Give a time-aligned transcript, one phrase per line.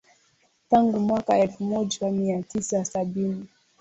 [0.69, 3.45] Tangu mwaka elfu moja mia tisa sabini